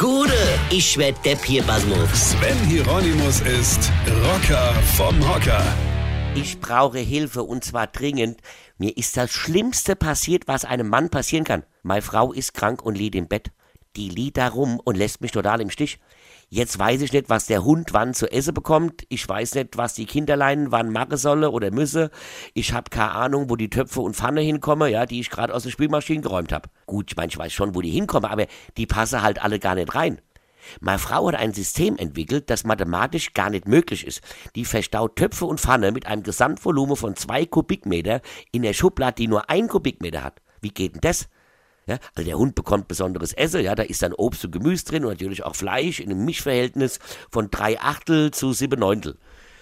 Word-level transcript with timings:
Gude, 0.00 0.32
ich 0.70 0.96
werd 0.96 1.22
Depp 1.26 1.44
hier, 1.44 1.62
Basmus. 1.62 2.30
Sven 2.30 2.56
Hieronymus 2.66 3.42
ist 3.42 3.92
Rocker 4.24 4.72
vom 4.96 5.14
Hocker. 5.28 5.62
Ich 6.34 6.58
brauche 6.58 7.00
Hilfe 7.00 7.42
und 7.42 7.64
zwar 7.64 7.86
dringend. 7.86 8.40
Mir 8.78 8.96
ist 8.96 9.18
das 9.18 9.30
Schlimmste 9.30 9.96
passiert, 9.96 10.48
was 10.48 10.64
einem 10.64 10.88
Mann 10.88 11.10
passieren 11.10 11.44
kann. 11.44 11.64
Meine 11.82 12.00
Frau 12.00 12.32
ist 12.32 12.54
krank 12.54 12.82
und 12.82 12.96
liegt 12.96 13.14
im 13.14 13.28
Bett. 13.28 13.50
Die 13.94 14.08
liegt 14.08 14.38
da 14.38 14.48
rum 14.48 14.80
und 14.82 14.96
lässt 14.96 15.20
mich 15.20 15.32
total 15.32 15.60
im 15.60 15.68
Stich. 15.68 15.98
Jetzt 16.52 16.80
weiß 16.80 17.02
ich 17.02 17.12
nicht, 17.12 17.30
was 17.30 17.46
der 17.46 17.62
Hund 17.62 17.92
wann 17.92 18.12
zu 18.12 18.26
essen 18.26 18.52
bekommt. 18.52 19.04
Ich 19.08 19.28
weiß 19.28 19.54
nicht, 19.54 19.76
was 19.76 19.94
die 19.94 20.04
Kinderlein 20.04 20.72
wann 20.72 20.90
machen 20.90 21.16
solle 21.16 21.52
oder 21.52 21.70
müsse. 21.70 22.10
Ich 22.54 22.72
habe 22.72 22.90
keine 22.90 23.12
Ahnung, 23.12 23.48
wo 23.48 23.54
die 23.54 23.70
Töpfe 23.70 24.00
und 24.00 24.16
Pfanne 24.16 24.40
hinkommen, 24.40 24.90
ja, 24.90 25.06
die 25.06 25.20
ich 25.20 25.30
gerade 25.30 25.54
aus 25.54 25.62
der 25.62 25.70
Spülmaschine 25.70 26.22
geräumt 26.22 26.52
habe. 26.52 26.68
Gut, 26.86 27.12
ich 27.12 27.16
meine, 27.16 27.28
ich 27.28 27.38
weiß 27.38 27.52
schon, 27.52 27.76
wo 27.76 27.82
die 27.82 27.90
hinkommen, 27.90 28.28
aber 28.28 28.48
die 28.76 28.86
passen 28.86 29.22
halt 29.22 29.40
alle 29.40 29.60
gar 29.60 29.76
nicht 29.76 29.94
rein. 29.94 30.20
Meine 30.80 30.98
Frau 30.98 31.28
hat 31.28 31.36
ein 31.36 31.54
System 31.54 31.96
entwickelt, 31.96 32.50
das 32.50 32.64
mathematisch 32.64 33.32
gar 33.32 33.50
nicht 33.50 33.68
möglich 33.68 34.04
ist. 34.04 34.20
Die 34.56 34.64
verstaut 34.64 35.14
Töpfe 35.14 35.46
und 35.46 35.60
Pfanne 35.60 35.92
mit 35.92 36.06
einem 36.06 36.24
Gesamtvolumen 36.24 36.96
von 36.96 37.14
zwei 37.14 37.46
Kubikmeter 37.46 38.22
in 38.50 38.62
der 38.62 38.72
Schublade, 38.72 39.14
die 39.14 39.28
nur 39.28 39.48
ein 39.50 39.68
Kubikmeter 39.68 40.24
hat. 40.24 40.42
Wie 40.60 40.70
geht 40.70 40.94
denn 40.94 41.00
das? 41.00 41.28
Ja, 41.86 41.98
also 42.14 42.26
der 42.26 42.38
Hund 42.38 42.54
bekommt 42.54 42.88
besonderes 42.88 43.32
Essen, 43.32 43.62
ja, 43.62 43.74
da 43.74 43.82
ist 43.82 44.02
dann 44.02 44.12
Obst 44.12 44.44
und 44.44 44.52
Gemüse 44.52 44.84
drin 44.84 45.04
und 45.04 45.12
natürlich 45.12 45.42
auch 45.44 45.56
Fleisch 45.56 46.00
in 46.00 46.10
einem 46.10 46.24
Mischverhältnis 46.24 46.98
von 47.30 47.50
drei 47.50 47.80
Achtel 47.80 48.30
zu 48.30 48.52
sieben 48.52 48.80
Neuntel. 48.80 49.18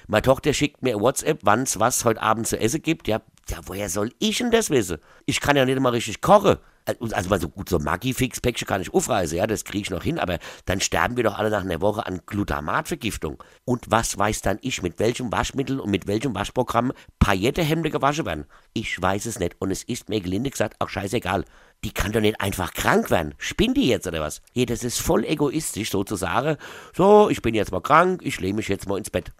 Meine 0.08 0.22
Tochter 0.22 0.52
schickt 0.52 0.82
mir 0.82 1.00
WhatsApp, 1.00 1.40
wann's 1.42 1.78
was 1.78 2.04
heute 2.04 2.22
Abend 2.22 2.46
zu 2.46 2.58
essen 2.58 2.82
gibt. 2.82 3.08
Ja, 3.08 3.20
ja, 3.48 3.58
woher 3.66 3.88
soll 3.88 4.10
ich 4.18 4.38
denn 4.38 4.50
das 4.50 4.70
wissen? 4.70 4.98
Ich 5.26 5.40
kann 5.40 5.56
ja 5.56 5.64
nicht 5.64 5.80
mal 5.80 5.90
richtig 5.90 6.20
kochen. 6.20 6.56
Also 6.88 7.28
mal 7.28 7.40
so 7.40 7.50
gut, 7.50 7.68
so 7.68 7.78
Maggi-Fix-Päckchen 7.78 8.66
kann 8.66 8.80
ich 8.80 8.94
aufreißen, 8.94 9.36
ja, 9.36 9.46
das 9.46 9.64
kriege 9.64 9.82
ich 9.82 9.90
noch 9.90 10.02
hin, 10.02 10.18
aber 10.18 10.38
dann 10.64 10.80
sterben 10.80 11.16
wir 11.16 11.24
doch 11.24 11.38
alle 11.38 11.50
nach 11.50 11.62
einer 11.62 11.82
Woche 11.82 12.06
an 12.06 12.22
Glutamatvergiftung. 12.24 13.42
Und 13.66 13.90
was 13.90 14.16
weiß 14.16 14.40
dann 14.40 14.58
ich, 14.62 14.82
mit 14.82 14.98
welchem 14.98 15.30
Waschmittel 15.30 15.80
und 15.80 15.90
mit 15.90 16.06
welchem 16.06 16.34
Waschprogramm 16.34 16.92
Paillettehemde 17.18 17.90
gewaschen 17.90 18.24
werden? 18.24 18.46
Ich 18.72 19.00
weiß 19.00 19.26
es 19.26 19.38
nicht 19.38 19.56
und 19.58 19.70
es 19.70 19.82
ist 19.82 20.08
mir 20.08 20.20
gelinde 20.20 20.50
gesagt 20.50 20.76
auch 20.78 20.88
scheißegal. 20.88 21.44
Die 21.84 21.92
kann 21.92 22.12
doch 22.12 22.22
nicht 22.22 22.40
einfach 22.40 22.72
krank 22.72 23.10
werden. 23.10 23.34
Spinnt 23.36 23.76
die 23.76 23.88
jetzt 23.88 24.06
oder 24.06 24.20
was? 24.20 24.40
Ja, 24.54 24.64
das 24.64 24.82
ist 24.82 24.98
voll 24.98 25.24
egoistisch 25.24 25.90
sozusagen. 25.90 26.56
So, 26.96 27.28
ich 27.28 27.42
bin 27.42 27.54
jetzt 27.54 27.70
mal 27.70 27.82
krank, 27.82 28.22
ich 28.24 28.40
lehne 28.40 28.54
mich 28.54 28.68
jetzt 28.68 28.88
mal 28.88 28.96
ins 28.96 29.10
Bett. 29.10 29.32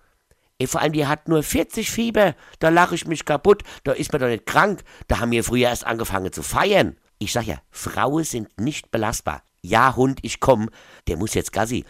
Vor 0.66 0.80
allem, 0.80 0.92
die 0.92 1.06
hat 1.06 1.28
nur 1.28 1.42
40 1.42 1.90
Fieber. 1.90 2.34
Da 2.58 2.68
lache 2.68 2.96
ich 2.96 3.06
mich 3.06 3.24
kaputt. 3.24 3.62
Da 3.84 3.92
ist 3.92 4.12
man 4.12 4.20
doch 4.20 4.28
nicht 4.28 4.44
krank. 4.44 4.82
Da 5.06 5.20
haben 5.20 5.30
wir 5.30 5.44
früher 5.44 5.68
erst 5.68 5.86
angefangen 5.86 6.32
zu 6.32 6.42
feiern. 6.42 6.96
Ich 7.18 7.32
sag 7.32 7.46
ja, 7.46 7.60
Frauen 7.70 8.24
sind 8.24 8.48
nicht 8.60 8.90
belastbar. 8.90 9.42
Ja, 9.60 9.96
Hund, 9.96 10.20
ich 10.22 10.40
komm. 10.40 10.70
Der 11.08 11.16
muss 11.16 11.34
jetzt 11.34 11.52
Gassi. 11.52 11.84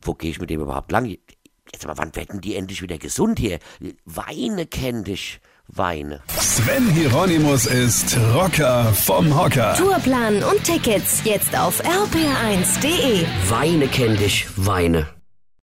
Wo 0.00 0.14
gehe 0.14 0.30
ich 0.30 0.40
mit 0.40 0.50
dem 0.50 0.60
überhaupt 0.60 0.90
lang? 0.90 1.06
Jetzt 1.06 1.84
aber, 1.84 1.96
wann 1.96 2.14
werden 2.16 2.40
die 2.40 2.56
endlich 2.56 2.82
wieder 2.82 2.98
gesund 2.98 3.38
hier? 3.38 3.58
Weine 4.04 4.66
kenn 4.66 5.04
dich. 5.04 5.40
Weine. 5.68 6.20
Sven 6.38 6.90
Hieronymus 6.90 7.66
ist 7.66 8.18
Rocker 8.34 8.92
vom 8.92 9.34
Hocker. 9.34 9.74
Tourplan 9.74 10.42
und 10.42 10.64
Tickets 10.64 11.22
jetzt 11.24 11.56
auf 11.56 11.80
rpr1.de. 11.82 13.24
Weine 13.48 13.86
kenn 13.88 14.16
dich, 14.16 14.46
Weine. 14.56 15.21